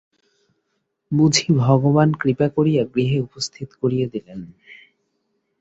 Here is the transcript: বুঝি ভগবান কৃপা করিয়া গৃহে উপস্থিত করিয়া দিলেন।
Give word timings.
বুঝি 1.11 1.47
ভগবান 1.59 2.09
কৃপা 2.13 2.47
করিয়া 2.49 2.83
গৃহে 2.85 3.17
উপস্থিত 3.19 3.69
করিয়া 3.81 4.07
দিলেন। 4.07 4.39